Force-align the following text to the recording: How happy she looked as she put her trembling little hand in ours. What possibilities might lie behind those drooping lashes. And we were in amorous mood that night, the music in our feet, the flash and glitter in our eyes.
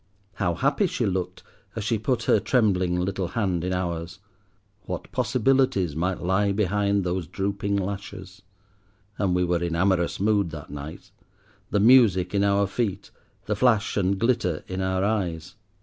How 0.37 0.55
happy 0.55 0.87
she 0.87 1.05
looked 1.05 1.43
as 1.75 1.83
she 1.83 1.99
put 1.99 2.23
her 2.23 2.39
trembling 2.39 2.99
little 2.99 3.27
hand 3.27 3.63
in 3.63 3.71
ours. 3.71 4.17
What 4.87 5.11
possibilities 5.11 5.95
might 5.95 6.23
lie 6.23 6.51
behind 6.51 7.03
those 7.03 7.27
drooping 7.27 7.75
lashes. 7.77 8.41
And 9.19 9.35
we 9.35 9.43
were 9.43 9.61
in 9.61 9.75
amorous 9.75 10.19
mood 10.19 10.49
that 10.49 10.71
night, 10.71 11.11
the 11.69 11.79
music 11.79 12.33
in 12.33 12.43
our 12.43 12.65
feet, 12.65 13.11
the 13.45 13.55
flash 13.55 13.95
and 13.95 14.17
glitter 14.17 14.63
in 14.67 14.81
our 14.81 15.03
eyes. 15.03 15.53